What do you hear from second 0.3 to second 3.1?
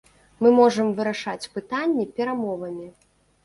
Мы можам вырашаць пытанні перамовамі.